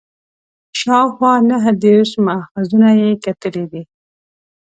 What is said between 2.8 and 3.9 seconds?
یې کتلي دي.